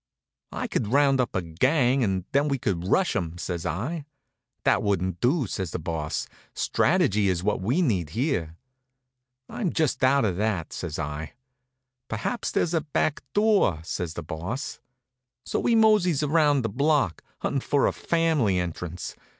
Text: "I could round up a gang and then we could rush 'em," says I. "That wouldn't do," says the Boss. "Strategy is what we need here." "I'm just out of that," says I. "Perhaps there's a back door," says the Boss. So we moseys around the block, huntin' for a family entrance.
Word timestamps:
"I 0.51 0.65
could 0.67 0.87
round 0.87 1.21
up 1.21 1.35
a 1.35 1.43
gang 1.43 2.03
and 2.03 2.25
then 2.31 2.47
we 2.47 2.57
could 2.57 2.87
rush 2.87 3.15
'em," 3.15 3.37
says 3.37 3.67
I. 3.67 4.05
"That 4.63 4.81
wouldn't 4.81 5.19
do," 5.19 5.45
says 5.45 5.69
the 5.69 5.77
Boss. 5.77 6.27
"Strategy 6.55 7.29
is 7.29 7.43
what 7.43 7.61
we 7.61 7.83
need 7.83 8.09
here." 8.17 8.57
"I'm 9.47 9.71
just 9.71 10.03
out 10.03 10.25
of 10.25 10.37
that," 10.37 10.73
says 10.73 10.97
I. 10.97 11.33
"Perhaps 12.07 12.49
there's 12.51 12.73
a 12.73 12.81
back 12.81 13.21
door," 13.33 13.79
says 13.83 14.15
the 14.15 14.23
Boss. 14.23 14.79
So 15.45 15.59
we 15.59 15.75
moseys 15.75 16.23
around 16.23 16.63
the 16.63 16.69
block, 16.69 17.23
huntin' 17.41 17.59
for 17.61 17.85
a 17.85 17.93
family 17.93 18.57
entrance. 18.57 19.15